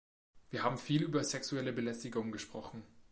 [0.49, 2.81] Wir haben viel über sexuelle Belästigung gesprochen.